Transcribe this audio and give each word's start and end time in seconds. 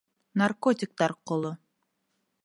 Наркотиктар 0.41 1.13
ҡоло. 1.31 1.51